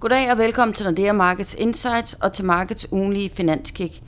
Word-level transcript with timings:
Goddag 0.00 0.30
og 0.32 0.38
velkommen 0.38 0.74
til 0.74 0.86
Nordea 0.86 1.12
Markets 1.12 1.54
Insights 1.58 2.14
og 2.14 2.32
til 2.32 2.44
Markets 2.44 2.92
ugenlige 2.92 3.30
finanskick. 3.30 4.02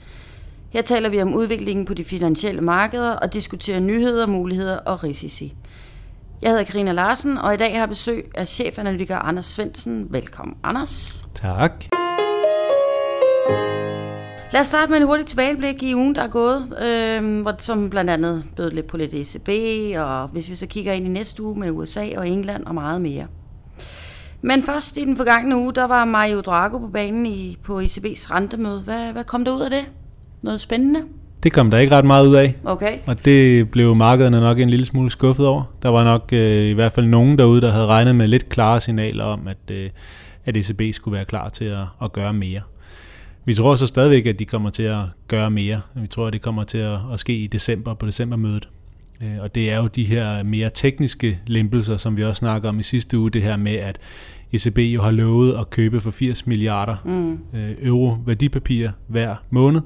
Her 0.71 0.83
taler 0.83 1.08
vi 1.08 1.22
om 1.22 1.34
udviklingen 1.34 1.84
på 1.84 1.95
de 1.95 2.04
finansielle 2.04 2.61
markeder 2.61 3.12
og 3.12 3.33
diskuterer 3.33 3.80
nyheder, 3.80 4.27
muligheder 4.27 4.79
og 4.79 5.04
risici. 5.04 5.54
Jeg 6.43 6.51
hedder 6.51 6.64
Karina 6.64 6.93
Larsen, 6.93 7.38
og 7.38 7.54
i 7.54 7.56
dag 7.56 7.72
har 7.72 7.79
jeg 7.79 7.88
besøg 7.88 8.30
af 8.35 8.48
chefanalytiker 8.48 9.16
Anders 9.16 9.45
Svensen. 9.45 10.06
Velkommen, 10.11 10.56
Anders. 10.62 11.27
Tak. 11.35 11.85
Lad 14.52 14.61
os 14.61 14.66
starte 14.66 14.91
med 14.91 14.96
en 14.98 15.07
hurtig 15.07 15.27
tilbageblik 15.27 15.82
i 15.82 15.95
ugen, 15.95 16.14
der 16.14 16.23
er 16.23 16.29
gået, 16.29 16.84
øh, 16.84 17.55
som 17.59 17.91
blandt 17.91 18.11
andet 18.11 18.45
bød 18.57 18.70
lidt 18.70 18.86
på 18.86 18.96
lidt 18.96 19.14
ECB, 19.14 19.48
og 19.98 20.29
hvis 20.29 20.50
vi 20.50 20.55
så 20.55 20.66
kigger 20.66 20.93
ind 20.93 21.07
i 21.07 21.11
næste 21.11 21.43
uge 21.43 21.59
med 21.59 21.70
USA 21.70 22.09
og 22.16 22.29
England 22.29 22.64
og 22.64 22.75
meget 22.75 23.02
mere. 23.02 23.27
Men 24.43 24.62
først 24.62 24.96
i 24.96 25.05
den 25.05 25.16
forgangne 25.16 25.57
uge, 25.57 25.73
der 25.75 25.86
var 25.86 26.05
Mario 26.05 26.41
Drago 26.41 26.79
på 26.79 26.88
banen 26.88 27.27
i, 27.27 27.57
på 27.62 27.80
ECB's 27.80 28.34
rentemøde. 28.34 28.80
Hvad, 28.80 29.12
hvad 29.12 29.24
kom 29.24 29.45
der 29.45 29.52
ud 29.52 29.61
af 29.61 29.70
det? 29.70 29.91
Noget 30.42 30.61
spændende? 30.61 31.01
Det 31.42 31.52
kom 31.52 31.70
der 31.70 31.78
ikke 31.78 31.97
ret 31.97 32.05
meget 32.05 32.27
ud 32.27 32.34
af. 32.34 32.55
Okay. 32.64 32.98
Og 33.06 33.24
det 33.24 33.70
blev 33.70 33.95
markederne 33.95 34.41
nok 34.41 34.59
en 34.59 34.70
lille 34.70 34.87
smule 34.87 35.11
skuffet 35.11 35.47
over. 35.47 35.62
Der 35.83 35.88
var 35.88 36.05
nok 36.05 36.28
øh, 36.33 36.64
i 36.64 36.73
hvert 36.73 36.92
fald 36.92 37.06
nogen 37.06 37.38
derude, 37.38 37.61
der 37.61 37.70
havde 37.70 37.87
regnet 37.87 38.16
med 38.16 38.28
lidt 38.28 38.48
klare 38.48 38.80
signaler 38.80 39.24
om, 39.24 39.48
at, 39.48 39.70
øh, 39.70 39.91
at 40.45 40.56
ECB 40.56 40.95
skulle 40.95 41.14
være 41.14 41.25
klar 41.25 41.48
til 41.48 41.64
at, 41.64 41.84
at 42.02 42.12
gøre 42.12 42.33
mere. 42.33 42.61
Vi 43.45 43.55
tror 43.55 43.75
så 43.75 43.86
stadigvæk, 43.86 44.27
at 44.27 44.39
de 44.39 44.45
kommer 44.45 44.70
til 44.70 44.83
at 44.83 45.00
gøre 45.28 45.50
mere. 45.50 45.80
Vi 45.95 46.06
tror, 46.06 46.27
at 46.27 46.33
det 46.33 46.42
kommer 46.42 46.64
til 46.64 46.78
at, 46.78 46.98
at 47.12 47.20
ske 47.20 47.36
i 47.36 47.47
december 47.47 47.95
på 47.95 48.06
decembermødet. 48.06 48.69
Øh, 49.22 49.36
og 49.40 49.54
det 49.54 49.72
er 49.72 49.77
jo 49.77 49.86
de 49.86 50.04
her 50.04 50.42
mere 50.42 50.70
tekniske 50.74 51.40
lempelser, 51.46 51.96
som 51.96 52.16
vi 52.16 52.24
også 52.24 52.38
snakker 52.38 52.68
om 52.68 52.80
i 52.80 52.82
sidste 52.82 53.18
uge, 53.18 53.30
det 53.30 53.42
her 53.42 53.56
med, 53.56 53.74
at 53.74 53.98
ECB 54.52 54.78
jo 54.78 55.02
har 55.02 55.10
lovet 55.10 55.58
at 55.58 55.70
købe 55.70 56.00
for 56.00 56.10
80 56.10 56.46
milliarder 56.46 56.96
mm. 57.04 57.38
euro 57.82 58.16
værdipapirer 58.27 58.92
hver 59.06 59.36
måned, 59.50 59.80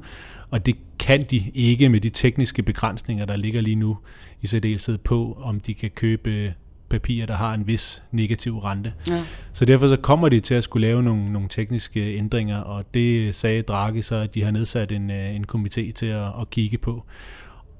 og 0.51 0.67
det 0.67 0.77
kan 0.99 1.23
de 1.31 1.51
ikke 1.55 1.89
med 1.89 2.01
de 2.01 2.11
tekniske 2.11 2.63
begrænsninger, 2.63 3.25
der 3.25 3.37
ligger 3.37 3.61
lige 3.61 3.77
nu 3.77 3.99
i 4.43 4.47
særdeleshed 4.47 4.99
på, 4.99 5.39
om 5.43 5.61
de 5.61 5.75
kan 5.75 5.91
købe 5.91 6.55
papirer, 6.89 7.27
der 7.27 7.35
har 7.35 7.55
en 7.55 7.67
vis 7.67 8.03
negativ 8.11 8.59
rente. 8.59 8.93
Ja. 9.09 9.25
Så 9.53 9.65
derfor 9.65 9.89
så 9.89 9.97
kommer 9.97 10.29
de 10.29 10.41
til 10.41 10.55
at 10.55 10.65
skulle 10.65 10.87
lave 10.87 11.03
nogle, 11.03 11.33
nogle 11.33 11.49
tekniske 11.49 12.17
ændringer, 12.17 12.59
og 12.59 12.85
det 12.95 13.35
sagde 13.35 13.63
Draghi 13.63 14.03
så, 14.03 14.17
at 14.17 14.35
de 14.35 14.43
har 14.43 14.51
nedsat 14.51 14.93
en, 14.93 15.11
en 15.11 15.45
komité 15.55 15.93
til 15.93 16.07
at, 16.07 16.27
at 16.41 16.51
kigge 16.51 16.79
på 16.79 17.05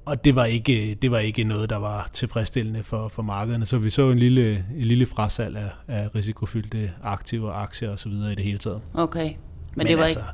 og 0.05 0.25
det 0.25 0.35
var 0.35 0.45
ikke 0.45 0.97
det 1.01 1.11
var 1.11 1.19
ikke 1.19 1.43
noget 1.43 1.69
der 1.69 1.77
var 1.77 2.09
tilfredsstillende 2.13 2.83
for 2.83 3.07
for 3.07 3.21
markederne 3.21 3.65
så 3.65 3.77
vi 3.77 3.89
så 3.89 4.11
en 4.11 4.19
lille 4.19 4.65
en 4.77 4.85
lille 4.85 5.05
frasalg 5.05 5.57
af, 5.57 5.69
af 5.87 6.15
risikofyldte 6.15 6.91
aktiver 7.03 7.51
aktier 7.51 7.89
og 7.89 7.99
så 7.99 8.09
videre 8.09 8.31
i 8.31 8.35
det 8.35 8.43
hele 8.43 8.57
taget. 8.57 8.81
Okay. 8.93 9.25
Men, 9.25 9.35
Men 9.75 9.87
det 9.87 9.97
var 9.97 10.03
altså, 10.03 10.19
ikke 10.19 10.29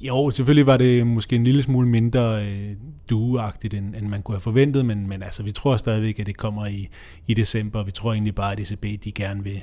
jo, 0.00 0.30
selvfølgelig 0.30 0.66
var 0.66 0.76
det 0.76 1.06
måske 1.06 1.36
en 1.36 1.44
lille 1.44 1.62
smule 1.62 1.88
mindre 1.88 2.46
øh, 2.46 2.76
dueagtigt, 3.10 3.74
end, 3.74 3.94
end 3.94 4.08
man 4.08 4.22
kunne 4.22 4.34
have 4.34 4.40
forventet, 4.40 4.84
men, 4.84 5.08
men 5.08 5.22
altså, 5.22 5.42
vi 5.42 5.52
tror 5.52 5.76
stadigvæk, 5.76 6.18
at 6.18 6.26
det 6.26 6.36
kommer 6.36 6.66
i, 6.66 6.88
i 7.26 7.34
december. 7.34 7.82
Vi 7.82 7.90
tror 7.90 8.12
egentlig 8.12 8.34
bare, 8.34 8.52
at 8.52 8.60
ECB 8.60 9.04
de 9.04 9.12
gerne 9.12 9.44
vil, 9.44 9.62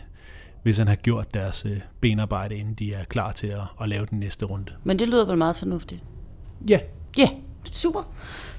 hvis 0.64 0.78
han 0.78 0.88
har 0.88 0.96
gjort 0.96 1.34
deres 1.34 1.66
øh, 1.66 1.80
benarbejde, 2.02 2.56
inden 2.56 2.74
de 2.74 2.94
er 2.94 3.04
klar 3.04 3.32
til 3.32 3.48
at, 3.48 3.62
at 3.82 3.90
lave 3.90 4.06
den 4.06 4.20
næste 4.20 4.46
runde. 4.46 4.72
Men 4.84 5.00
det 5.00 5.08
lyder 5.08 5.26
vel 5.26 5.38
meget 5.38 5.56
fornuftigt? 5.56 6.04
Ja. 6.70 6.80
Ja, 7.18 7.30
super. 7.72 8.14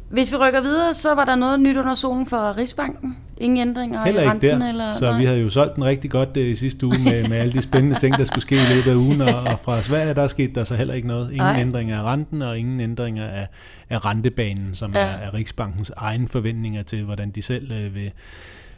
Hvis 0.08 0.32
vi 0.32 0.36
rykker 0.36 0.60
videre, 0.60 0.94
så 0.94 1.14
var 1.14 1.24
der 1.24 1.34
noget 1.34 1.60
nyt 1.60 1.76
under 1.76 1.94
solen 1.94 2.26
for 2.26 2.56
Rigsbanken. 2.56 3.16
Ingen 3.38 3.68
ændringer 3.68 4.04
Heller 4.04 4.22
i 4.22 4.28
renten? 4.28 4.60
der. 4.60 4.68
Eller, 4.68 4.94
så 4.94 5.10
nej. 5.10 5.18
vi 5.18 5.24
havde 5.24 5.40
jo 5.40 5.50
solgt 5.50 5.76
den 5.76 5.84
rigtig 5.84 6.10
godt 6.10 6.28
uh, 6.36 6.42
i 6.42 6.54
sidste 6.54 6.86
uge 6.86 6.98
med, 7.04 7.28
med 7.28 7.36
alle 7.36 7.52
de 7.52 7.62
spændende 7.62 7.98
ting, 7.98 8.16
der 8.16 8.24
skulle 8.24 8.42
ske 8.42 8.54
i 8.54 8.74
løbet 8.74 8.90
af 8.90 8.94
ugen. 8.94 9.20
Og, 9.20 9.40
og 9.40 9.60
fra 9.60 9.82
Sverige, 9.82 10.14
der 10.14 10.26
skete 10.26 10.54
der 10.54 10.64
så 10.64 10.74
heller 10.74 10.94
ikke 10.94 11.08
noget. 11.08 11.30
Ingen 11.30 11.46
nej. 11.46 11.60
ændringer 11.60 11.98
af 11.98 12.12
renten, 12.12 12.42
og 12.42 12.58
ingen 12.58 12.80
ændringer 12.80 13.26
af, 13.26 13.48
af 13.90 14.04
rentebanen, 14.04 14.74
som 14.74 14.92
ja. 14.94 14.98
er, 14.98 15.04
er 15.04 15.34
Rigsbankens 15.34 15.92
egen 15.96 16.28
forventninger 16.28 16.82
til, 16.82 17.04
hvordan 17.04 17.30
de 17.30 17.42
selv 17.42 17.86
uh, 17.86 17.94
vil, 17.94 18.12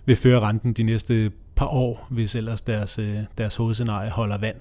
vil 0.05 0.17
føre 0.17 0.41
renten 0.41 0.73
de 0.73 0.83
næste 0.83 1.31
par 1.57 1.67
år, 1.67 2.07
hvis 2.11 2.35
ellers 2.35 2.61
deres, 2.61 2.99
uh, 2.99 3.05
deres 3.39 3.57
hovedscenarie 3.57 4.11
holder 4.11 4.39
vand. 4.39 4.57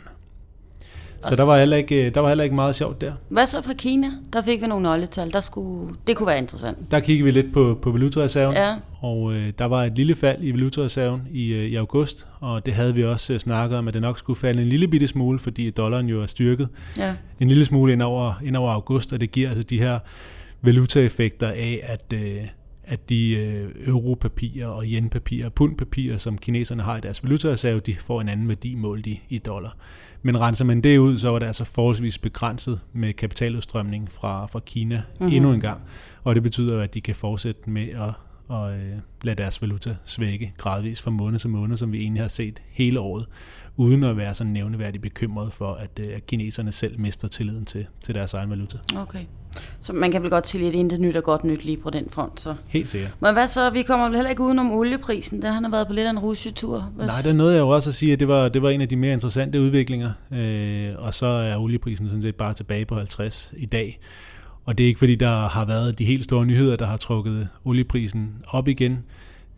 Så 1.24 1.36
der 1.36 1.46
var, 1.46 1.60
heller 1.60 1.78
ikke, 1.78 2.10
der 2.10 2.22
var 2.22 2.28
heller 2.28 2.44
ikke 2.44 2.56
meget 2.56 2.76
sjovt 2.76 3.02
der. 3.02 3.14
Hvad 3.30 3.46
så 3.46 3.62
fra 3.62 3.74
Kina? 3.74 4.08
Der 4.34 4.42
fik 4.42 4.62
vi 4.62 4.68
nogle 4.68 4.84
nøgletal. 4.84 5.34
Der 5.34 5.40
skulle, 5.40 5.96
det 6.08 6.16
kunne 6.16 6.28
være 6.28 6.38
interessant. 6.38 6.92
Der 6.92 7.00
kiggede 7.00 7.24
vi 7.26 7.32
lidt 7.32 7.54
på, 7.54 7.80
på 7.82 7.92
valutareserven, 7.92 8.56
ja. 8.56 8.76
og 9.02 9.34
øh, 9.34 9.54
der 9.60 9.66
var 9.66 9.84
et 9.84 9.96
lille 9.96 10.16
fald 10.16 10.38
i 10.44 10.52
valutareserven 10.52 11.22
i, 11.32 11.54
øh, 11.54 11.66
i 11.66 11.76
august, 11.76 12.28
og 12.40 12.66
det 12.66 12.74
havde 12.74 12.96
vi 12.96 13.04
også 13.04 13.34
øh, 13.34 13.40
snakket 13.40 13.78
om, 13.78 13.88
at 13.88 13.94
det 13.94 14.02
nok 14.02 14.20
skulle 14.20 14.40
falde 14.40 14.62
en 14.62 14.70
lille 14.70 14.88
bitte 14.88 15.08
smule, 15.08 15.40
fordi 15.40 15.70
dollaren 15.70 16.10
jo 16.10 16.22
er 16.22 16.26
styrket 16.26 16.68
ja. 16.98 17.14
en 17.40 17.48
lille 17.48 17.66
smule 17.66 17.94
ind 17.94 18.02
over, 18.02 18.34
ind 18.44 18.58
over 18.58 18.72
august, 18.72 19.14
og 19.14 19.22
det 19.22 19.32
giver 19.32 19.50
altså 19.50 19.64
de 19.64 19.80
her 19.80 20.00
valutaeffekter 20.62 21.48
af, 21.48 21.80
at, 21.84 22.14
øh, 22.14 22.38
at 22.88 23.10
de 23.10 23.36
øh, 23.36 23.88
europapirer 23.88 24.68
og 24.68 24.84
yenpapirer, 24.86 25.50
pundpapirer, 25.50 26.18
som 26.18 26.38
kineserne 26.38 26.84
har 26.84 26.98
i 26.98 27.02
deres 27.02 27.24
valutareserve, 27.24 27.80
de 27.80 27.96
får 27.96 28.22
en 28.22 28.30
anden 28.30 28.48
værdi 28.48 28.76
målt 28.76 29.08
i, 29.08 29.22
i 29.30 29.38
dollar. 29.38 29.78
Men 30.22 30.40
renser 30.40 30.66
man 30.66 30.82
det 30.82 30.98
ud, 30.98 31.20
så 31.20 31.30
var 31.30 31.40
det 31.40 31.46
altså 31.46 31.64
forholdsvis 31.64 32.18
begrænset 32.18 32.80
med 32.94 33.14
kapitaludstrømning 33.14 34.12
fra, 34.12 34.46
fra 34.46 34.60
Kina 34.60 34.96
mm-hmm. 35.20 35.36
endnu 35.36 35.54
en 35.54 35.60
gang. 35.60 35.82
Og 36.24 36.36
det 36.36 36.44
betyder, 36.44 36.82
at 36.82 36.94
de 36.94 37.02
kan 37.02 37.16
fortsætte 37.16 37.70
med 37.70 37.88
at 37.90 38.14
og 38.48 38.74
øh, 38.74 38.94
lade 39.24 39.36
deres 39.36 39.62
valuta 39.62 39.96
svække 40.06 40.54
gradvist 40.58 41.02
fra 41.02 41.12
måned 41.12 41.40
til 41.40 41.50
måned, 41.50 41.78
som 41.78 41.92
vi 41.92 42.02
egentlig 42.02 42.24
har 42.24 42.28
set 42.28 42.62
hele 42.70 43.00
året, 43.00 43.26
uden 43.78 44.04
at 44.04 44.18
være 44.18 44.34
sådan 44.34 44.54
nævneværdigt 44.54 45.02
bekymret 45.02 45.54
for, 45.54 45.74
at, 45.74 46.00
øh, 46.00 46.08
at 46.16 46.26
kineserne 46.26 46.72
selv 46.72 47.00
mister 47.00 47.28
tilliden 47.28 47.66
til, 47.66 47.86
til 48.00 48.16
deres 48.16 48.34
egen 48.34 48.50
valuta. 48.50 48.78
Okay. 48.98 49.26
Så 49.82 49.94
man 49.94 50.12
kan 50.12 50.22
vel 50.22 50.30
godt 50.30 50.48
sige 50.48 50.64
lidt 50.64 50.76
intet 50.76 51.00
nyt 51.00 51.16
og 51.16 51.24
godt 51.24 51.44
nyt 51.44 51.66
lige 51.66 51.78
på 51.78 51.90
den 51.90 52.10
front. 52.10 52.42
Så. 52.42 52.56
Helt 52.68 52.90
sikkert. 52.90 53.16
Men 53.20 53.34
hvad 53.34 53.48
så? 53.48 53.70
Vi 53.70 53.84
kommer 53.84 54.06
vel 54.06 54.16
heller 54.16 54.30
ikke 54.30 54.42
udenom 54.42 54.72
olieprisen. 54.72 55.42
Der 55.42 55.52
han 55.52 55.64
har 55.64 55.72
været 55.72 55.88
på 55.88 55.94
lidt 55.94 56.06
af 56.06 56.10
en 56.10 56.20
rusjetur. 56.20 56.92
Hvad... 56.96 57.06
Nej, 57.06 57.16
der 57.24 57.34
nåede 57.34 57.54
jeg 57.54 57.60
jo 57.60 57.70
også 57.70 57.90
at 57.90 57.96
sige, 57.96 58.14
at 58.14 58.20
det 58.20 58.28
var, 58.28 58.50
det 58.50 58.62
var 58.62 58.70
en 58.70 58.82
af 58.82 58.90
de 58.90 58.96
mere 58.96 59.14
interessante 59.14 59.62
udviklinger. 59.62 60.12
Øh, 60.32 60.90
og 60.98 61.14
så 61.14 61.26
er 61.26 61.58
olieprisen 61.58 62.08
sådan 62.08 62.22
set 62.22 62.36
bare 62.36 62.54
tilbage 62.54 62.86
på 62.86 62.96
50 62.96 63.54
i 63.58 63.66
dag. 63.66 64.00
Og 64.68 64.78
det 64.78 64.84
er 64.84 64.88
ikke 64.88 65.00
fordi, 65.00 65.16
der 65.16 65.48
har 65.48 65.66
været 65.66 66.00
de 66.00 66.06
helt 66.06 66.24
store 66.24 66.46
nyheder, 66.46 66.76
der 66.76 66.86
har 66.86 66.98
trukket 66.98 67.48
olieprisen 67.66 68.44
op 68.48 68.68
igen. 68.68 69.04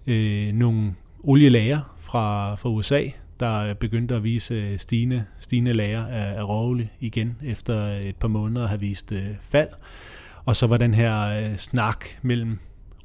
Øh, 0.07 0.53
nogle 0.53 0.95
olielager 1.23 1.95
fra, 1.97 2.55
fra 2.55 2.69
USA, 2.69 3.03
der 3.39 3.73
begyndte 3.73 4.15
at 4.15 4.23
vise 4.23 4.53
øh, 4.53 4.79
stigende, 4.79 5.25
stigende 5.39 5.73
lager 5.73 6.05
af, 6.05 6.37
af 6.39 6.49
råolie 6.49 6.89
igen, 6.99 7.37
efter 7.43 7.87
et 7.87 8.15
par 8.15 8.27
måneder 8.27 8.67
har 8.67 8.77
vist 8.77 9.11
øh, 9.11 9.27
fald. 9.41 9.69
Og 10.45 10.55
så 10.55 10.67
var 10.67 10.77
den 10.77 10.93
her 10.93 11.25
øh, 11.25 11.57
snak 11.57 12.05
mellem 12.21 12.59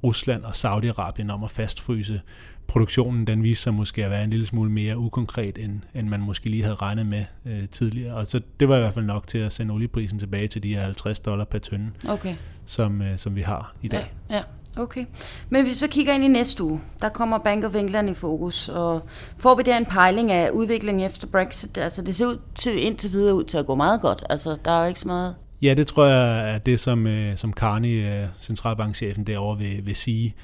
Rusland 0.05 0.45
og 0.45 0.51
Saudi-Arabien 0.51 1.31
om 1.31 1.45
at 1.45 1.51
fastfryse 1.51 2.21
produktionen, 2.67 3.27
den 3.27 3.43
viste 3.43 3.63
sig 3.63 3.75
måske 3.75 4.05
at 4.05 4.11
være 4.11 4.25
en 4.25 4.31
lille 4.31 4.47
smule 4.47 4.71
mere 4.71 4.99
ukonkret, 4.99 5.59
end, 5.59 5.81
end 5.95 6.09
man 6.09 6.21
måske 6.21 6.51
lige 6.51 6.63
havde 6.63 6.75
regnet 6.75 7.07
med 7.07 7.25
øh, 7.47 7.69
tidligere. 7.69 8.15
Og 8.15 8.27
så 8.27 8.41
det 8.61 8.69
var 8.69 8.77
i 8.77 8.81
hvert 8.81 8.95
fald 8.95 9.05
nok 9.05 9.27
til 9.27 9.39
at 9.39 9.53
sende 9.53 9.75
olieprisen 9.75 10.19
tilbage 10.19 10.49
til 10.49 10.63
de 10.63 10.75
her 10.75 10.83
50 10.83 11.21
dollar 11.21 11.45
per 11.45 11.59
tønde, 11.59 11.91
okay. 12.09 12.35
som, 12.67 13.03
øh, 13.03 13.19
som 13.19 13.37
vi 13.37 13.43
har 13.43 13.75
i 13.83 13.89
dag. 13.89 14.13
Ja, 14.31 14.37
ja. 14.37 14.43
Okay. 14.77 15.05
Men 15.49 15.63
hvis 15.63 15.71
vi 15.71 15.77
så 15.77 15.89
kigger 15.89 16.15
ind 16.15 16.25
i 16.25 16.29
næste 16.29 16.65
uge, 16.65 16.81
der 17.01 17.09
kommer 17.09 17.39
Bank 17.39 17.65
of 17.65 17.75
England 17.75 18.11
i 18.11 18.15
fokus, 18.15 18.69
og 18.69 19.03
får 19.37 19.55
vi 19.55 19.63
der 19.63 19.77
en 19.77 19.87
pejling 19.87 20.33
af 20.33 20.51
udviklingen 20.51 21.07
efter 21.07 21.27
Brexit? 21.27 21.79
Altså 21.79 22.03
det 22.03 22.15
ser 22.15 22.27
ud 22.27 22.39
til, 22.55 22.85
indtil 22.87 23.13
videre 23.13 23.35
ud 23.35 23.45
til 23.45 23.59
at 23.59 23.67
gå 23.67 23.75
meget 23.75 24.01
godt. 24.01 24.25
Altså 24.31 24.57
der 24.65 24.71
er 24.71 24.81
jo 24.81 24.89
ikke 24.89 25.01
så 25.01 25.09
meget... 25.09 25.35
Ja, 25.65 25.75
det 25.75 25.87
tror 25.87 26.07
jeg 26.07 26.55
er 26.55 26.59
det, 26.59 26.81
som, 26.81 27.07
øh, 27.07 27.37
som 27.37 27.53
Carney, 27.53 28.05
øh, 28.05 28.27
centralbankchefen 28.41 29.25
derovre, 29.25 29.59
vil, 29.59 29.87
vil 29.87 29.97
sige. 29.97 30.35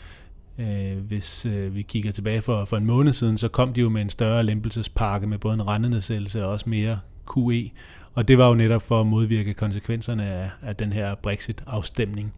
Øh, 0.59 0.99
hvis 1.09 1.47
øh, 1.47 1.75
vi 1.75 1.83
kigger 1.83 2.13
tilbage 2.13 2.43
for, 2.43 2.65
for 2.65 2.77
en 2.77 2.87
måned 2.87 3.13
siden, 3.13 3.39
så 3.39 3.49
kom 3.49 3.73
de 3.73 3.81
jo 3.81 3.89
med 3.89 4.03
en 4.03 4.11
større 4.11 4.43
lempelsespakke 4.43 5.27
med 5.27 5.39
både 5.39 5.55
en 5.55 5.69
rendenedsættelse 5.69 6.45
og 6.45 6.53
også 6.53 6.69
mere 6.69 6.99
QE, 7.35 7.71
og 8.15 8.29
det 8.29 8.39
var 8.39 8.49
jo 8.49 8.55
netop 8.55 8.83
for 8.83 9.01
at 9.01 9.07
modvirke 9.07 9.55
konsekvenserne 9.55 10.27
af, 10.27 10.51
af 10.63 10.77
den 10.77 10.93
her 10.93 11.15
Brexit-afstemning. 11.15 12.33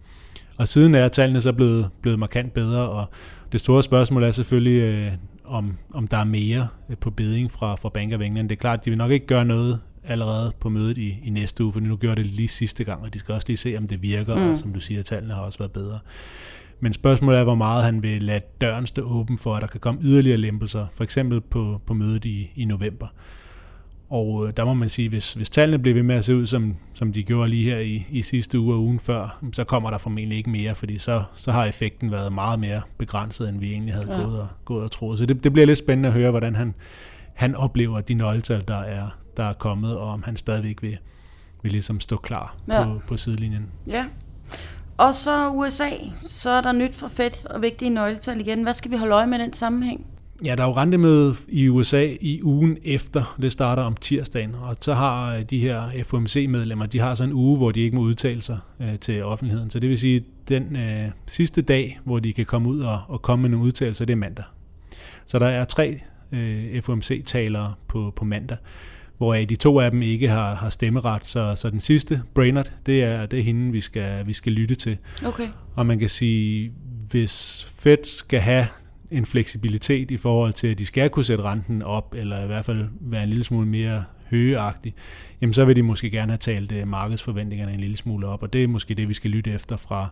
Og 0.56 0.68
siden 0.68 0.94
er 0.94 1.08
tallene 1.08 1.40
så 1.40 1.52
blevet, 1.52 1.88
blevet 2.00 2.18
markant 2.18 2.52
bedre, 2.54 2.88
og 2.88 3.06
det 3.52 3.60
store 3.60 3.82
spørgsmål 3.82 4.22
er 4.22 4.30
selvfølgelig, 4.30 4.82
øh, 4.82 5.12
om, 5.44 5.78
om 5.94 6.06
der 6.06 6.16
er 6.16 6.24
mere 6.24 6.68
øh, 6.90 6.96
på 6.96 7.10
beding 7.10 7.50
fra, 7.50 7.74
fra 7.74 7.88
Bank 7.88 8.12
of 8.12 8.20
England. 8.20 8.48
Det 8.48 8.56
er 8.56 8.60
klart, 8.60 8.84
de 8.84 8.90
vil 8.90 8.98
nok 8.98 9.10
ikke 9.10 9.26
gøre 9.26 9.44
noget 9.44 9.80
allerede 10.04 10.52
på 10.60 10.68
mødet 10.68 10.98
i, 10.98 11.18
i 11.24 11.30
næste 11.30 11.64
uge, 11.64 11.72
for 11.72 11.80
nu 11.80 11.96
gør 11.96 12.14
det 12.14 12.26
lige 12.26 12.48
sidste 12.48 12.84
gang, 12.84 13.02
og 13.02 13.14
de 13.14 13.18
skal 13.18 13.34
også 13.34 13.46
lige 13.48 13.56
se, 13.56 13.76
om 13.78 13.88
det 13.88 14.02
virker, 14.02 14.36
mm. 14.36 14.50
og 14.50 14.58
som 14.58 14.72
du 14.72 14.80
siger, 14.80 15.02
tallene 15.02 15.34
har 15.34 15.42
også 15.42 15.58
været 15.58 15.72
bedre. 15.72 15.98
Men 16.80 16.92
spørgsmålet 16.92 17.40
er, 17.40 17.44
hvor 17.44 17.54
meget 17.54 17.84
han 17.84 18.02
vil 18.02 18.22
lade 18.22 18.40
døren 18.60 18.86
stå 18.86 19.02
åben 19.02 19.38
for, 19.38 19.54
at 19.54 19.62
der 19.62 19.68
kan 19.68 19.80
komme 19.80 20.00
yderligere 20.02 20.38
lempelser, 20.38 20.86
for 20.94 21.04
eksempel 21.04 21.40
på, 21.40 21.80
på 21.86 21.94
mødet 21.94 22.24
i, 22.24 22.50
i 22.56 22.64
november. 22.64 23.06
Og 24.10 24.46
øh, 24.46 24.52
der 24.56 24.64
må 24.64 24.74
man 24.74 24.88
sige, 24.88 25.08
hvis, 25.08 25.32
hvis 25.32 25.50
tallene 25.50 25.78
bliver 25.78 25.94
ved 25.94 26.02
med 26.02 26.14
at 26.14 26.24
se 26.24 26.36
ud, 26.36 26.46
som, 26.46 26.76
som 26.94 27.12
de 27.12 27.22
gjorde 27.22 27.50
lige 27.50 27.64
her 27.64 27.78
i, 27.78 28.06
i 28.10 28.22
sidste 28.22 28.58
uge 28.58 28.74
og 28.74 28.80
ugen 28.80 28.98
før, 28.98 29.38
så 29.52 29.64
kommer 29.64 29.90
der 29.90 29.98
formentlig 29.98 30.38
ikke 30.38 30.50
mere, 30.50 30.74
fordi 30.74 30.98
så, 30.98 31.22
så 31.34 31.52
har 31.52 31.64
effekten 31.64 32.10
været 32.10 32.32
meget 32.32 32.60
mere 32.60 32.82
begrænset, 32.98 33.48
end 33.48 33.58
vi 33.58 33.72
egentlig 33.72 33.94
havde 33.94 34.12
ja. 34.12 34.22
gået, 34.22 34.40
og, 34.40 34.48
gået 34.64 34.84
og 34.84 34.90
troet. 34.90 35.18
Så 35.18 35.26
det, 35.26 35.44
det 35.44 35.52
bliver 35.52 35.66
lidt 35.66 35.78
spændende 35.78 36.08
at 36.08 36.12
høre, 36.12 36.30
hvordan 36.30 36.56
han, 36.56 36.74
han 37.34 37.54
oplever 37.54 38.00
de 38.00 38.14
nøgletal, 38.14 38.64
der 38.68 38.76
er, 38.78 39.06
der 39.36 39.44
er 39.44 39.52
kommet, 39.52 39.96
og 39.96 40.08
om 40.10 40.22
han 40.22 40.36
stadigvæk 40.36 40.82
vil, 40.82 40.98
vil 41.62 41.72
ligesom 41.72 42.00
stå 42.00 42.16
klar 42.16 42.56
Ja. 42.68 42.84
på, 42.84 43.00
på 43.08 43.16
sidelinjen. 43.16 43.66
Ja. 43.86 44.04
Og 44.96 45.14
så 45.14 45.50
USA, 45.50 45.88
så 46.26 46.50
er 46.50 46.60
der 46.60 46.72
nyt 46.72 46.94
for 46.94 47.08
Fed 47.08 47.46
og 47.50 47.62
vigtige 47.62 47.90
nøgletal 47.90 48.40
igen. 48.40 48.62
Hvad 48.62 48.72
skal 48.74 48.90
vi 48.90 48.96
holde 48.96 49.14
øje 49.14 49.26
med 49.26 49.38
i 49.38 49.42
den 49.42 49.52
sammenhæng? 49.52 50.06
Ja, 50.44 50.54
der 50.54 50.62
er 50.62 50.66
jo 50.68 50.76
rentemøde 50.76 51.34
i 51.48 51.68
USA 51.68 52.08
i 52.20 52.42
ugen 52.42 52.78
efter. 52.84 53.36
Det 53.42 53.52
starter 53.52 53.82
om 53.82 53.96
tirsdagen, 53.96 54.54
og 54.54 54.76
så 54.80 54.94
har 54.94 55.34
øh, 55.34 55.42
de 55.42 55.58
her 55.58 55.82
FOMC-medlemmer, 56.04 56.86
de 56.86 56.98
har 56.98 57.14
så 57.14 57.24
en 57.24 57.32
uge, 57.32 57.56
hvor 57.56 57.70
de 57.70 57.80
ikke 57.80 57.96
må 57.96 58.02
udtale 58.02 58.42
sig 58.42 58.58
øh, 58.80 58.98
til 58.98 59.24
offentligheden. 59.24 59.70
Så 59.70 59.80
det 59.80 59.90
vil 59.90 59.98
sige, 59.98 60.24
den 60.48 60.76
øh, 60.76 61.10
sidste 61.26 61.62
dag, 61.62 62.00
hvor 62.04 62.18
de 62.18 62.32
kan 62.32 62.46
komme 62.46 62.68
ud 62.68 62.80
og, 62.80 63.00
og 63.08 63.22
komme 63.22 63.42
med 63.42 63.50
nogle 63.50 63.66
udtalelser, 63.66 64.04
det 64.04 64.12
er 64.12 64.16
mandag. 64.16 64.44
Så 65.26 65.38
der 65.38 65.46
er 65.46 65.64
tre 65.64 66.00
øh, 66.32 66.82
FOMC-talere 66.82 67.74
på, 67.88 68.12
på 68.16 68.24
mandag, 68.24 68.56
hvoraf 69.18 69.46
de 69.48 69.56
to 69.56 69.80
af 69.80 69.90
dem 69.90 70.02
ikke 70.02 70.28
har, 70.28 70.54
har 70.54 70.70
stemmeret. 70.70 71.26
Så, 71.26 71.54
så 71.54 71.70
den 71.70 71.80
sidste, 71.80 72.22
Brainerd, 72.34 72.72
det 72.86 73.04
er, 73.04 73.26
det 73.26 73.38
er 73.38 73.42
hende, 73.42 73.72
vi 73.72 73.80
skal, 73.80 74.26
vi 74.26 74.32
skal 74.32 74.52
lytte 74.52 74.74
til. 74.74 74.98
Okay. 75.26 75.48
Og 75.74 75.86
man 75.86 75.98
kan 75.98 76.08
sige, 76.08 76.72
hvis 77.10 77.66
Fed 77.78 78.04
skal 78.04 78.40
have 78.40 78.66
en 79.10 79.26
fleksibilitet 79.26 80.10
i 80.10 80.16
forhold 80.16 80.52
til, 80.52 80.66
at 80.66 80.78
de 80.78 80.86
skal 80.86 81.10
kunne 81.10 81.24
sætte 81.24 81.44
renten 81.44 81.82
op, 81.82 82.14
eller 82.18 82.44
i 82.44 82.46
hvert 82.46 82.64
fald 82.64 82.84
være 83.00 83.22
en 83.22 83.28
lille 83.28 83.44
smule 83.44 83.66
mere 83.66 84.04
høgeagtig, 84.32 84.94
jamen 85.40 85.54
så 85.54 85.64
vil 85.64 85.76
de 85.76 85.82
måske 85.82 86.10
gerne 86.10 86.32
have 86.32 86.38
talt 86.38 86.72
øh, 86.72 86.88
markedsforventningerne 86.88 87.72
en 87.72 87.80
lille 87.80 87.96
smule 87.96 88.26
op, 88.26 88.42
og 88.42 88.52
det 88.52 88.64
er 88.64 88.68
måske 88.68 88.94
det, 88.94 89.08
vi 89.08 89.14
skal 89.14 89.30
lytte 89.30 89.50
efter 89.50 89.76
fra, 89.76 90.08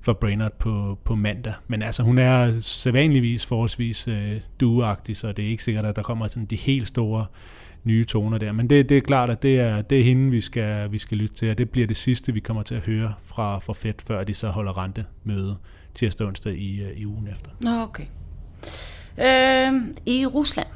fra 0.00 0.12
Brainerd 0.12 0.52
på, 0.58 0.98
på 1.04 1.14
mandag. 1.14 1.52
Men 1.66 1.82
altså, 1.82 2.02
hun 2.02 2.18
er 2.18 2.60
sædvanligvis 2.60 3.46
forholdsvis 3.46 4.08
øh, 4.08 4.40
dueagtig, 4.60 5.16
så 5.16 5.32
det 5.32 5.44
er 5.44 5.48
ikke 5.48 5.64
sikkert, 5.64 5.84
at 5.84 5.96
der 5.96 6.02
kommer 6.02 6.26
sådan 6.26 6.46
de 6.46 6.56
helt 6.56 6.88
store 6.88 7.26
nye 7.84 8.04
toner 8.04 8.38
der. 8.38 8.52
Men 8.52 8.70
det, 8.70 8.88
det 8.88 8.96
er 8.96 9.00
klart, 9.00 9.30
at 9.30 9.42
det 9.42 9.60
er, 9.60 9.82
det 9.82 10.00
er 10.00 10.04
hende, 10.04 10.30
vi 10.30 10.40
skal, 10.40 10.92
vi 10.92 10.98
skal 10.98 11.18
lytte 11.18 11.34
til, 11.34 11.50
og 11.50 11.58
det 11.58 11.70
bliver 11.70 11.86
det 11.86 11.96
sidste, 11.96 12.32
vi 12.32 12.40
kommer 12.40 12.62
til 12.62 12.74
at 12.74 12.80
høre 12.80 13.14
fra, 13.26 13.58
fra 13.58 13.72
Fed, 13.72 13.94
før 14.06 14.24
de 14.24 14.34
så 14.34 14.48
holder 14.48 14.78
rentemøde 14.78 15.56
tirsdag 15.94 16.24
og 16.24 16.28
onsdag 16.28 16.54
i, 16.54 16.82
øh, 16.82 16.96
i 16.96 17.06
ugen 17.06 17.28
efter. 17.28 17.50
Nå, 17.60 17.70
okay. 17.82 18.06
Øh, 19.18 19.72
I 20.06 20.26
Rusland, 20.26 20.68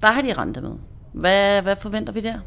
der 0.00 0.12
har 0.12 0.22
de 0.22 0.32
rentemøde. 0.32 0.78
Hvad, 1.12 1.62
hvad 1.62 1.76
forventer 1.76 2.12
vi 2.12 2.20
der? 2.20 2.38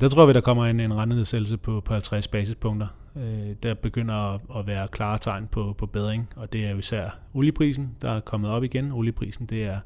Der 0.00 0.08
tror 0.08 0.26
vi, 0.26 0.32
der 0.32 0.40
kommer 0.40 0.66
en, 0.66 0.80
en 0.80 0.94
rentenedsættelse 0.94 1.56
på, 1.56 1.80
på 1.80 1.92
50 1.92 2.28
basispunkter. 2.28 2.86
Øh, 3.16 3.54
der 3.62 3.74
begynder 3.74 4.14
at, 4.14 4.40
at 4.56 4.66
være 4.66 4.88
klare 4.88 5.18
tegn 5.18 5.46
på, 5.46 5.74
på 5.78 5.86
bedring, 5.86 6.28
og 6.36 6.52
det 6.52 6.66
er 6.66 6.70
jo 6.70 6.78
især 6.78 7.18
olieprisen, 7.34 7.90
der 8.02 8.10
er 8.10 8.20
kommet 8.20 8.50
op 8.50 8.64
igen. 8.64 8.92
Olieprisen, 8.92 9.46
det 9.46 9.64
er, 9.64 9.78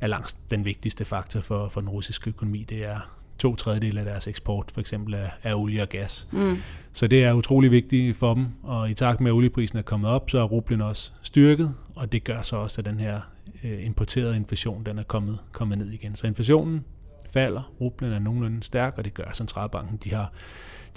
er 0.00 0.06
langt 0.06 0.36
den 0.50 0.64
vigtigste 0.64 1.04
faktor 1.04 1.40
for, 1.40 1.68
for 1.68 1.80
den 1.80 1.90
russiske 1.90 2.30
økonomi. 2.30 2.64
Det 2.68 2.86
er 2.86 3.10
to 3.38 3.56
tredjedel 3.56 3.98
af 3.98 4.04
deres 4.04 4.26
eksport, 4.26 4.70
for 4.74 4.80
eksempel 4.80 5.14
af, 5.14 5.30
af 5.42 5.54
olie 5.54 5.82
og 5.82 5.88
gas. 5.88 6.28
Mm. 6.32 6.56
Så 6.92 7.06
det 7.06 7.24
er 7.24 7.32
utrolig 7.32 7.70
vigtigt 7.70 8.16
for 8.16 8.34
dem, 8.34 8.46
og 8.62 8.90
i 8.90 8.94
takt 8.94 9.20
med, 9.20 9.30
at 9.30 9.34
olieprisen 9.34 9.78
er 9.78 9.82
kommet 9.82 10.10
op, 10.10 10.30
så 10.30 10.38
er 10.38 10.44
rublen 10.44 10.80
også 10.80 11.12
styrket, 11.22 11.74
og 11.94 12.12
det 12.12 12.24
gør 12.24 12.42
så 12.42 12.56
også, 12.56 12.80
at 12.80 12.84
den 12.84 13.00
her 13.00 13.20
øh, 13.64 13.86
importerede 13.86 14.36
inflation, 14.36 14.84
den 14.86 14.98
er 14.98 15.02
kommet, 15.02 15.38
kommet 15.52 15.78
ned 15.78 15.90
igen. 15.90 16.16
Så 16.16 16.26
inflationen 16.26 16.84
falder, 17.32 17.72
rublen 17.80 18.12
er 18.12 18.18
nogenlunde 18.18 18.62
stærk, 18.62 18.94
og 18.96 19.04
det 19.04 19.14
gør, 19.14 19.24
centralbanken 19.34 19.98
de 20.04 20.14
har, 20.14 20.32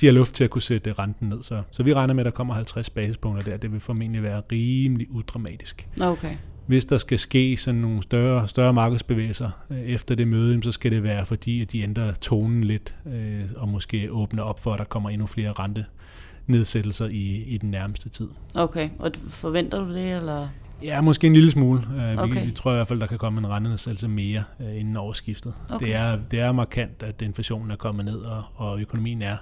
de 0.01 0.06
har 0.06 0.13
luft 0.13 0.33
til 0.33 0.44
at 0.44 0.50
kunne 0.50 0.62
sætte 0.62 0.94
renten 0.94 1.30
ned. 1.30 1.44
Så, 1.44 1.62
så 1.71 1.83
vi 1.83 1.94
regner 1.94 2.13
med, 2.13 2.21
at 2.21 2.25
der 2.25 2.31
kommer 2.31 2.53
50 2.53 2.89
basispunkter 2.89 3.44
der. 3.51 3.57
Det 3.57 3.71
vil 3.71 3.80
formentlig 3.80 4.24
være 4.24 4.41
rimelig 4.51 5.12
udramatisk. 5.12 5.88
Okay. 6.01 6.35
Hvis 6.65 6.85
der 6.85 6.97
skal 6.97 7.19
ske 7.19 7.57
sådan 7.57 7.81
nogle 7.81 8.03
større, 8.03 8.47
større 8.47 8.74
markedsbevægelser 8.74 9.50
øh, 9.69 9.80
efter 9.80 10.15
det 10.15 10.27
møde, 10.27 10.63
så 10.63 10.71
skal 10.71 10.91
det 10.91 11.03
være 11.03 11.25
fordi, 11.25 11.62
at 11.62 11.71
de 11.71 11.81
ændrer 11.81 12.13
tonen 12.13 12.63
lidt, 12.63 12.95
øh, 13.06 13.44
og 13.56 13.69
måske 13.69 14.12
åbner 14.12 14.44
op 14.44 14.59
for, 14.59 14.74
at 14.74 14.80
der 14.80 14.85
kommer 14.85 15.09
endnu 15.09 15.27
flere 15.27 15.51
rente 15.51 15.85
nedsættelser 16.47 17.06
i, 17.06 17.44
i 17.44 17.57
den 17.57 17.71
nærmeste 17.71 18.09
tid. 18.09 18.27
Okay, 18.56 18.89
og 19.00 19.12
forventer 19.27 19.85
du 19.85 19.94
det, 19.94 20.15
eller? 20.15 20.47
Ja, 20.83 21.01
måske 21.01 21.27
en 21.27 21.33
lille 21.33 21.51
smule. 21.51 21.81
Øh, 21.97 22.17
Okay. 22.17 22.39
Vi, 22.41 22.45
vi 22.45 22.51
tror 22.51 22.71
i 22.71 22.75
hvert 22.75 22.87
fald, 22.87 22.99
der 22.99 23.07
kan 23.07 23.17
komme 23.17 23.39
en 23.39 23.47
rentenedsættelse 23.47 24.07
mere 24.07 24.43
øh, 24.59 24.79
inden 24.79 24.97
årsskiftet. 24.97 25.53
Okay. 25.69 25.85
Det, 25.85 25.95
er, 25.95 26.17
det 26.31 26.39
er 26.39 26.51
markant, 26.51 27.03
at 27.03 27.21
inflationen 27.21 27.71
er 27.71 27.75
kommet 27.75 28.05
ned, 28.05 28.17
og, 28.19 28.43
og 28.55 28.79
økonomien 28.81 29.21
er, 29.21 29.37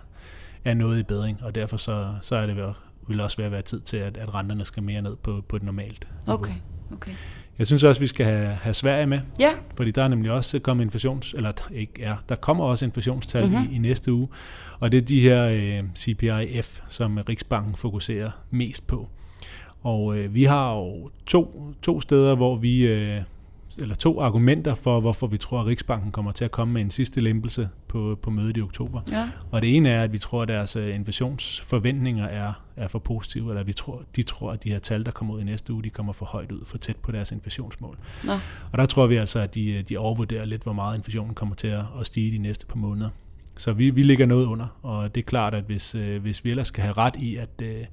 er 0.66 0.74
noget 0.74 1.00
i 1.00 1.04
bedring, 1.04 1.38
og 1.44 1.56
derfor 1.56 1.78
så, 1.78 2.08
så 2.22 2.36
er 2.36 2.46
det 2.46 2.56
vel, 2.56 2.74
vil 3.08 3.22
også 3.22 3.38
være, 3.38 3.52
være 3.52 3.62
tid 3.62 3.80
til, 3.82 3.98
at, 3.98 4.18
at 4.18 4.34
renterne 4.34 4.66
skal 4.66 4.84
mere 4.84 5.02
ned 5.02 5.16
på, 5.24 5.44
på 5.50 5.56
et 5.56 5.64
normalt 5.64 6.08
niveau. 6.28 6.40
Okay, 6.40 6.54
okay. 6.94 7.12
Jeg 7.60 7.68
synes 7.68 7.84
også, 7.84 8.02
vi 8.02 8.08
skal 8.08 8.26
have, 8.26 8.48
have 8.62 8.74
Sverige 8.74 9.06
med, 9.08 9.20
Ja, 9.40 9.50
fordi 9.78 9.92
der 9.92 10.04
er 10.04 10.08
nemlig 10.08 10.32
også 10.32 10.60
kommet 10.60 10.84
inflations, 10.84 11.34
eller 11.34 11.52
der 11.52 11.64
ikke 11.72 12.04
er, 12.04 12.16
der 12.30 12.36
kommer 12.36 12.64
også 12.64 12.86
inflationstal 12.86 13.44
Mhm. 13.46 13.54
mm-hmm. 13.56 13.72
i, 13.72 13.76
i 13.76 13.80
næste 13.80 14.14
uge, 14.14 14.28
og 14.80 14.92
det 14.92 14.98
er 14.98 15.02
de 15.02 15.22
her 15.22 15.46
øh, 15.48 15.84
CPIF, 15.96 16.80
som 16.88 17.18
Riksbanken 17.30 17.76
fokuserer 17.76 18.32
mest 18.50 18.88
på. 18.88 19.10
Og 19.82 20.18
øh, 20.18 20.34
vi 20.34 20.44
har 20.44 20.76
jo 20.76 21.10
to, 21.26 21.74
to 21.82 22.02
steder, 22.02 22.36
hvor 22.36 22.56
vi, 22.56 22.88
øh, 22.88 23.22
eller 23.78 23.96
to 23.96 24.22
argumenter 24.22 24.76
for, 24.76 25.00
hvorfor 25.00 25.28
vi 25.28 25.38
tror, 25.38 25.60
at 25.60 25.66
Riksbanken 25.66 26.12
kommer 26.12 26.32
til 26.32 26.46
at 26.46 26.52
komme 26.52 26.74
med 26.74 26.82
en 26.82 26.92
sidste 26.92 27.22
lempelse 27.22 27.70
på, 27.88 28.20
på 28.22 28.30
mødet 28.30 28.58
i 28.58 28.62
oktober. 28.62 29.02
ja. 29.12 29.30
Og 29.52 29.62
det 29.62 29.76
ene 29.76 29.90
er, 29.90 30.04
at 30.04 30.14
vi 30.14 30.20
tror, 30.20 30.42
at 30.42 30.48
deres 30.48 30.76
øh, 30.76 30.96
inflationsforventninger 30.96 32.26
er, 32.26 32.54
er 32.76 32.88
for 32.88 33.00
positive, 33.00 33.50
eller 33.50 33.64
vi 33.64 33.74
tror, 33.74 34.02
de 34.16 34.24
tror, 34.24 34.52
at 34.52 34.64
de 34.64 34.72
her 34.72 34.80
tal, 34.80 35.06
der 35.06 35.12
kommer 35.12 35.34
ud 35.34 35.42
i 35.42 35.44
næste 35.44 35.74
uge, 35.74 35.84
de 35.84 35.90
kommer 35.90 36.14
for 36.14 36.26
højt 36.26 36.52
ud, 36.52 36.66
for 36.66 36.78
tæt 36.78 36.96
på 36.96 37.12
deres 37.12 37.32
inflationsmål. 37.32 37.98
Nå, 38.26 38.34
Og 38.72 38.78
der 38.78 38.86
tror 38.86 39.08
vi 39.08 39.16
altså, 39.16 39.40
at 39.40 39.56
de, 39.56 39.72
øh, 39.72 39.84
de 39.90 39.98
overvurderer 39.98 40.46
lidt, 40.46 40.64
hvor 40.64 40.74
meget 40.74 40.98
inflationen 40.98 41.36
kommer 41.36 41.56
til 41.56 41.68
at, 41.68 41.84
at 42.00 42.06
stige 42.06 42.32
de 42.32 42.38
næste 42.38 42.66
par 42.66 42.78
måneder. 42.78 43.10
Så 43.58 43.74
vi, 43.74 43.90
vi 43.90 44.04
ligger 44.04 44.26
noget 44.26 44.46
under, 44.46 44.68
og 44.82 45.16
det 45.16 45.22
er 45.22 45.26
klart, 45.26 45.54
at 45.54 45.64
hvis, 45.64 45.96
øh, 45.96 46.22
hvis 46.22 46.46
vi 46.46 46.50
ellers 46.50 46.68
skal 46.68 46.84
have 46.84 46.94
ret 46.94 47.16
i, 47.16 47.36
at, 47.36 47.50
øh, 47.64 47.86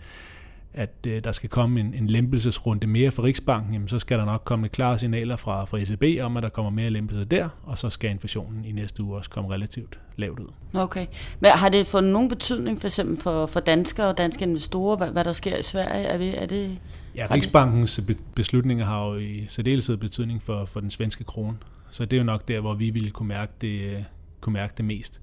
at 0.78 0.90
øh, 1.06 1.24
der 1.24 1.32
skal 1.32 1.50
komme 1.50 1.80
en, 1.80 1.94
en 1.94 2.06
lempelsesrunde 2.06 2.86
mere 2.86 3.10
fra 3.10 3.22
Riksbanken, 3.22 3.72
jamen, 3.72 3.88
så 3.88 3.98
skal 3.98 4.18
der 4.18 4.24
nok 4.24 4.42
komme 4.44 4.68
klare 4.68 4.98
signaler 4.98 5.36
fra, 5.36 5.64
fra 5.64 5.78
ECB 5.78 6.22
om, 6.22 6.36
at 6.36 6.42
der 6.42 6.48
kommer 6.48 6.70
mere 6.70 6.90
lempelse 6.90 7.24
der, 7.24 7.48
og 7.62 7.78
så 7.78 7.90
skal 7.90 8.10
inflationen 8.10 8.64
i 8.64 8.72
næste 8.72 9.02
uge 9.02 9.16
også 9.16 9.30
komme 9.30 9.50
relativt 9.54 9.98
lavt 10.16 10.40
ud. 10.40 10.48
okay. 10.74 11.06
Men 11.40 11.50
har 11.50 11.68
det 11.68 11.86
fået 11.86 12.04
nogen 12.04 12.28
betydning 12.28 12.80
for 12.80 12.88
eksempel 12.88 13.16
for, 13.22 13.46
for 13.46 13.60
danskere 13.60 14.06
og 14.06 14.18
danske 14.18 14.44
investorer, 14.44 14.96
hvad, 14.96 15.08
hvad 15.08 15.24
der 15.24 15.32
sker 15.32 15.56
i 15.56 15.62
Sverige? 15.62 16.04
Er, 16.04 16.18
vi, 16.18 16.34
er 16.34 16.46
det... 16.46 16.78
Ja, 17.14 17.26
Riksbankens 17.30 18.00
be- 18.06 18.16
beslutninger 18.34 18.84
har 18.84 19.06
jo 19.06 19.16
i 19.16 19.44
særdeleshed 19.48 19.96
betydning 19.96 20.42
for, 20.42 20.64
for 20.64 20.80
den 20.80 20.90
svenske 20.90 21.24
krone. 21.24 21.56
Så 21.90 22.04
det 22.04 22.12
er 22.12 22.18
jo 22.20 22.24
nok 22.24 22.48
der, 22.48 22.60
hvor 22.60 22.74
vi 22.74 22.90
ville 22.90 23.10
kunne 23.10 23.28
mærke 23.28 23.52
det, 23.60 24.04
kunne 24.40 24.52
mærke 24.52 24.74
det 24.76 24.84
mest. 24.84 25.20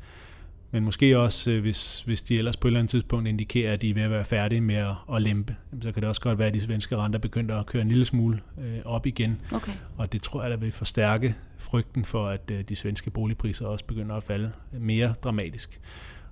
Men 0.72 0.84
måske 0.84 1.20
også, 1.20 1.52
øh, 1.52 1.62
hvis, 1.62 2.02
hvis 2.02 2.22
de 2.22 2.38
ellers 2.38 2.58
på 2.58 2.68
et 2.68 2.70
eller 2.70 2.80
andet 2.80 2.90
tidspunkt 2.90 3.28
indikerer, 3.28 3.74
at 3.74 3.82
de 3.82 3.90
er 3.90 3.94
ved 3.94 4.04
at 4.04 4.12
være 4.12 4.26
færdige 4.26 4.62
med 4.62 4.76
at, 4.76 4.94
at 5.16 5.22
lempe, 5.22 5.56
så 5.82 5.92
kan 5.92 6.02
det 6.02 6.10
også 6.10 6.22
godt 6.22 6.40
være, 6.40 6.48
at 6.48 6.54
de 6.54 6.62
svenske 6.62 6.98
renter 6.98 7.20
begynder 7.20 7.60
at 7.60 7.66
køre 7.66 7.82
en 7.82 7.88
lille 7.88 8.06
smule 8.06 8.42
øh, 8.62 8.80
op 8.86 9.06
igen. 9.06 9.42
Okay. 9.52 9.72
Og 9.98 10.14
det 10.14 10.22
tror 10.22 10.42
jeg, 10.42 10.52
der 10.52 10.58
vil 10.58 10.72
forstærke 10.72 11.36
frygten 11.58 12.06
for, 12.06 12.28
at 12.28 12.52
øh, 12.52 12.62
de 12.70 12.76
svenske 12.76 13.10
boligpriser 13.10 13.66
også 13.68 13.86
begynder 13.86 14.16
at 14.16 14.24
falde 14.24 14.52
mere 14.72 15.14
dramatisk. 15.24 15.80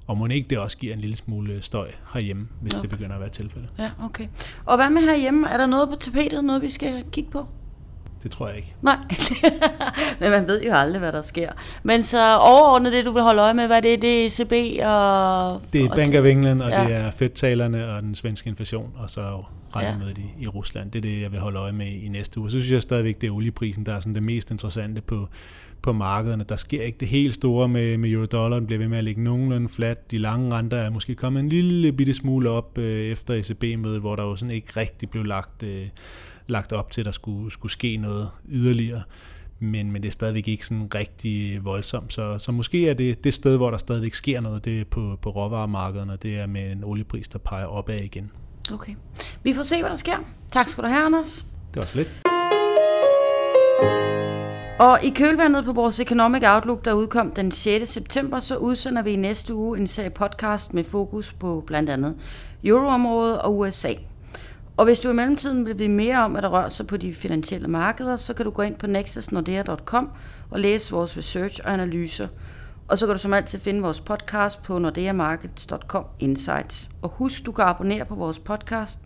Og 0.08 0.18
må 0.18 0.28
ikke 0.28 0.50
det 0.50 0.58
også 0.58 0.78
giver 0.78 0.94
en 0.94 1.00
lille 1.00 1.16
smule 1.16 1.62
støj 1.62 1.92
herhjemme, 2.14 2.48
hvis 2.62 2.74
okay. 2.74 2.82
det 2.82 2.90
begynder 2.90 3.16
at 3.16 3.22
være 3.22 3.30
tilfældet. 3.30 3.70
Ja, 3.80 3.92
okay. 4.04 4.28
Og 4.66 4.76
hvad 4.76 4.90
med 4.90 5.02
herhjemme? 5.02 5.48
Er 5.48 5.58
der 5.58 5.66
noget 5.66 5.90
på 5.90 5.96
tapetet, 5.96 6.46
noget 6.46 6.62
vi 6.62 6.70
skal 6.70 7.04
kigge 7.12 7.32
på? 7.32 7.48
Det 8.24 8.32
tror 8.32 8.48
jeg 8.48 8.58
ikke. 8.58 8.74
Nej, 8.82 8.98
men 10.20 10.32
man 10.32 10.48
ved 10.48 10.62
jo 10.64 10.74
aldrig, 10.74 11.00
hvad 11.00 11.12
der 11.12 11.22
sker. 11.22 11.50
Men 11.84 12.04
så 12.04 12.38
overordnet 12.38 12.94
det, 12.94 13.06
du 13.06 13.12
vil 13.12 13.22
holde 13.22 13.42
øje 13.42 13.54
med, 13.54 13.68
hvad 13.68 13.82
det 13.82 13.94
er, 13.94 13.98
det 13.98 14.22
er 14.22 14.26
ECB 14.26 14.52
og... 14.86 15.62
Det 15.74 15.82
er 15.86 15.96
Bank 15.96 16.16
of 16.16 16.26
England, 16.26 16.62
og 16.62 16.70
Ja. 16.70 16.84
det 16.84 16.94
er 16.94 17.12
Fed-talerne 17.12 17.96
og 17.96 18.02
den 18.02 18.16
svenske 18.16 18.50
inflation, 18.50 18.92
og 18.98 19.10
så 19.10 19.44
rentemødet 19.76 20.18
Ja. 20.18 20.24
i, 20.40 20.44
i 20.44 20.48
Rusland. 20.48 20.92
Det 20.92 21.00
er 21.00 21.02
det, 21.02 21.22
jeg 21.22 21.32
vil 21.32 21.40
holde 21.40 21.60
øje 21.60 21.72
med 21.72 21.88
i 21.88 22.08
næste 22.08 22.40
uge. 22.40 22.52
Så 22.52 22.58
synes 22.58 22.72
jeg 22.72 22.82
stadigvæk, 22.82 23.22
det 23.22 23.28
er 23.28 23.32
olieprisen, 23.32 23.86
der 23.86 23.94
er 23.96 24.00
sådan 24.00 24.16
det 24.16 24.24
mest 24.24 24.52
interessante 24.52 25.02
på, 25.02 25.28
på 25.82 25.94
markederne. 25.94 26.46
Der 26.50 26.56
sker 26.56 26.82
ikke 26.84 26.98
det 27.00 27.08
helt 27.08 27.36
store 27.36 27.68
med, 27.68 27.98
med 27.98 28.10
euro-dollar. 28.10 28.58
Den 28.58 28.66
bliver 28.66 28.80
ved 28.80 28.88
med 28.88 28.98
at 28.98 29.04
ligge 29.04 29.24
nogenlunde 29.24 29.70
flat. 29.70 30.12
De 30.12 30.18
lange 30.18 30.56
renter 30.56 30.78
er 30.78 30.90
måske 30.90 31.16
kommet 31.16 31.40
en 31.40 31.50
lille 31.50 31.92
bitte 31.92 32.14
smule 32.14 32.50
op 32.50 32.78
øh, 32.78 33.06
efter 33.06 33.34
ECB-mødet, 33.34 34.00
hvor 34.02 34.16
der 34.16 34.24
jo 34.24 34.36
sådan 34.36 34.52
ikke 34.52 34.68
rigtig 34.78 35.10
blev 35.10 35.24
lagt, 35.24 35.64
øh, 35.64 35.86
lagt 36.48 36.74
op 36.74 36.92
til, 36.92 37.02
at 37.02 37.06
der 37.06 37.12
skulle, 37.12 37.52
skulle 37.52 37.72
ske 37.72 37.98
noget 37.98 38.30
yderligere. 38.50 39.02
Men, 39.60 39.92
men 39.92 40.02
det 40.02 40.08
er 40.08 40.12
stadigvæk 40.12 40.48
ikke 40.48 40.66
sådan 40.66 40.88
rigtig 40.96 41.66
voldsomt. 41.66 42.14
Så, 42.14 42.40
så 42.40 42.52
måske 42.52 42.90
er 42.90 42.94
det 42.94 43.24
det 43.24 43.34
sted, 43.34 43.58
hvor 43.58 43.72
der 43.72 43.78
stadigvæk 43.78 44.14
sker 44.14 44.42
noget, 44.42 44.66
det 44.66 44.82
er 44.82 44.86
på, 44.86 45.18
på 45.22 45.30
råvaremarkederne, 45.30 46.18
det 46.22 46.40
er 46.40 46.46
med 46.48 46.72
en 46.72 46.84
oliepris, 46.84 47.28
der 47.28 47.40
peger 47.40 47.66
opad 47.66 48.00
igen. 48.00 48.32
Okay. 48.74 48.96
Vi 49.44 49.54
får 49.54 49.64
se, 49.64 49.80
hvad 49.80 49.90
der 49.90 49.96
sker. 49.96 50.26
Tak 50.52 50.70
skal 50.70 50.84
du 50.84 50.90
have, 50.90 51.06
Anders. 51.06 51.46
Det 51.74 51.80
var 51.80 51.86
så 51.86 51.98
lidt. 51.98 52.24
Og 54.80 55.04
i 55.04 55.10
kølvandet 55.10 55.66
på 55.66 55.74
vores 55.74 56.00
Economic 56.00 56.44
Outlook, 56.46 56.86
der 56.86 56.94
udkom 56.94 57.32
den 57.32 57.52
6. 57.52 57.90
september, 57.90 58.40
så 58.40 58.56
udsender 58.56 59.02
vi 59.02 59.12
i 59.12 59.16
næste 59.16 59.56
uge 59.56 59.80
en 59.80 59.88
serie 59.88 60.10
podcast 60.10 60.74
med 60.74 60.84
fokus 60.84 61.34
på 61.34 61.64
blandt 61.68 61.90
andet 61.90 62.16
euroområdet 62.64 63.42
og 63.42 63.58
USA. 63.58 63.94
Og 64.78 64.86
hvis 64.86 65.00
du 65.00 65.10
i 65.10 65.14
mellemtiden 65.14 65.66
vil 65.66 65.80
vide 65.80 65.90
mere 65.90 66.24
om, 66.24 66.32
hvad 66.32 66.42
der 66.42 66.48
rører 66.48 66.70
sig 66.70 66.88
på 66.88 66.98
de 66.98 67.14
finansielle 67.14 67.68
markeder, 67.68 68.18
så 68.18 68.34
kan 68.34 68.46
du 68.46 68.52
gå 68.52 68.62
ind 68.62 68.76
på 68.76 68.88
nexusnordea.com 68.88 70.10
og 70.50 70.60
læse 70.60 70.92
vores 70.92 71.18
research 71.18 71.60
og 71.64 71.74
analyser. 71.74 72.28
Og 72.88 72.98
så 72.98 73.06
kan 73.06 73.16
du 73.16 73.20
som 73.20 73.34
altid 73.34 73.60
finde 73.60 73.82
vores 73.82 74.02
podcast 74.02 74.64
på 74.64 74.80
nordeamarkets.com 74.80 76.06
insights. 76.20 76.90
Og 77.02 77.10
husk, 77.10 77.46
du 77.46 77.52
kan 77.52 77.66
abonnere 77.66 78.06
på 78.06 78.16
vores 78.16 78.40
podcast, 78.40 79.00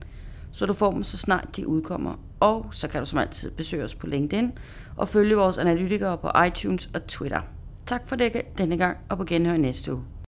så 0.52 0.66
du 0.66 0.74
får 0.74 0.92
dem 0.92 1.04
så 1.04 1.18
snart 1.18 1.56
de 1.56 1.68
udkommer. 1.68 2.20
Og 2.40 2.66
så 2.72 2.88
kan 2.88 3.00
du 3.00 3.06
som 3.06 3.20
altid 3.20 3.52
besøge 3.52 3.84
os 3.84 3.96
på 3.96 4.08
LinkedIn 4.08 4.52
og 4.98 5.08
følge 5.10 5.36
vores 5.36 5.58
analytikere 5.58 6.18
på 6.18 6.32
iTunes 6.48 6.90
og 6.94 7.08
Twitter. 7.08 7.42
Tak 7.86 8.08
for 8.08 8.16
det 8.16 8.42
denne 8.58 8.78
gang, 8.78 8.98
og 9.10 9.18
på 9.18 9.24
genhør 9.24 9.58
næste 9.58 9.94
uge. 9.94 10.17